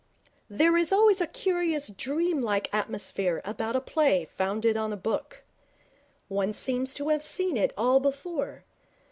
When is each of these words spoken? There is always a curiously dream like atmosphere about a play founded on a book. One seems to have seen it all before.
There 0.49 0.75
is 0.77 0.91
always 0.91 1.21
a 1.21 1.27
curiously 1.27 1.93
dream 1.95 2.41
like 2.41 2.73
atmosphere 2.73 3.39
about 3.45 3.75
a 3.75 3.79
play 3.79 4.25
founded 4.25 4.75
on 4.75 4.91
a 4.91 4.97
book. 4.97 5.43
One 6.27 6.53
seems 6.53 6.95
to 6.95 7.09
have 7.09 7.21
seen 7.21 7.55
it 7.55 7.71
all 7.77 7.99
before. 7.99 8.63